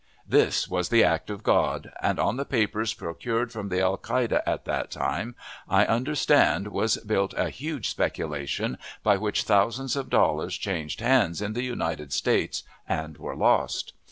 [0.27, 4.65] This was the act of God, and on the papers procured from the alcalde at
[4.65, 5.35] that time,
[5.69, 11.53] I understand, was built a huge speculation, by which thousands of dollars changed hands in
[11.53, 13.93] the United States and were lost.